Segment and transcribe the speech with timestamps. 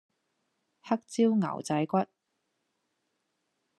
[0.81, 2.07] 黑椒牛仔骨